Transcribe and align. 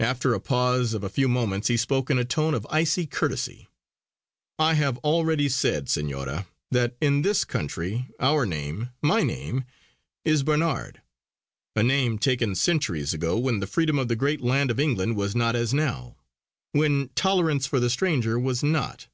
After 0.00 0.34
a 0.34 0.40
pause 0.40 0.92
of 0.92 1.04
a 1.04 1.08
few 1.08 1.28
moments 1.28 1.68
he 1.68 1.76
spoke 1.76 2.10
in 2.10 2.18
a 2.18 2.24
tone 2.24 2.52
of 2.52 2.66
icy 2.68 3.06
courtesy: 3.06 3.68
"I 4.58 4.74
have 4.74 4.98
already 5.04 5.48
said, 5.48 5.88
Senora, 5.88 6.48
that 6.72 6.96
in 7.00 7.22
this 7.22 7.44
country 7.44 8.08
our 8.18 8.44
name 8.44 8.90
my 9.02 9.22
name, 9.22 9.64
is 10.24 10.42
Barnard. 10.42 11.00
A 11.76 11.84
name 11.84 12.18
taken 12.18 12.56
centuries 12.56 13.14
ago 13.14 13.38
when 13.38 13.60
the 13.60 13.68
freedom 13.68 14.00
of 14.00 14.08
the 14.08 14.16
great 14.16 14.40
land 14.40 14.72
of 14.72 14.80
England 14.80 15.14
was 15.14 15.36
not 15.36 15.54
as 15.54 15.72
now; 15.72 16.16
when 16.72 17.10
tolerance 17.14 17.64
for 17.64 17.78
the 17.78 17.88
stranger 17.88 18.40
was 18.40 18.64
not. 18.64 19.06